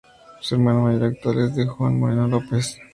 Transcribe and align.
Su 0.39 0.55
hermano 0.55 0.81
mayor 0.81 1.03
actual 1.03 1.45
es 1.45 1.55
D. 1.55 1.67
Juan 1.67 1.99
Moreno 1.99 2.27
López. 2.27 2.79